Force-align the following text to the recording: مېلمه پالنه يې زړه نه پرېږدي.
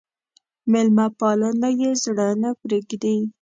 مېلمه 0.71 1.05
پالنه 1.19 1.69
يې 1.79 1.91
زړه 2.03 2.27
نه 2.41 2.49
پرېږدي. 2.61 3.15